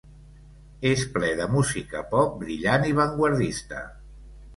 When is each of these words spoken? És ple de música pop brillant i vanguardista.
És 0.91 1.01
ple 1.17 1.27
de 1.41 1.45
música 1.55 2.01
pop 2.13 2.31
brillant 2.39 2.87
i 2.93 2.95
vanguardista. 3.01 3.83